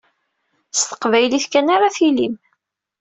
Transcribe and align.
S 0.71 0.81
teqbaylit 0.89 1.45
kan 1.51 1.67
ara 1.75 1.95
tilim. 1.95 2.33